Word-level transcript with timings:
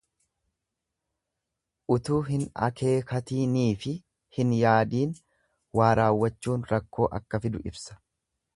Utuu 1.95 2.17
hin 2.29 2.45
akeekatiiniifi 2.69 3.93
hin 4.39 4.55
yaadiin 4.61 5.13
waa 5.81 5.91
raawwachuun 6.03 6.65
rakkoo 6.75 7.11
akka 7.21 7.45
fidu 7.47 7.63
ibsa. 7.73 8.03